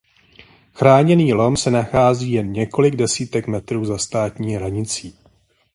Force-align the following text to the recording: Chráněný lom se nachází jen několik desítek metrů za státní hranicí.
Chráněný 0.73 1.33
lom 1.33 1.57
se 1.57 1.71
nachází 1.71 2.31
jen 2.31 2.51
několik 2.51 2.95
desítek 2.95 3.47
metrů 3.47 3.85
za 3.85 3.97
státní 3.97 4.55
hranicí. 4.55 5.17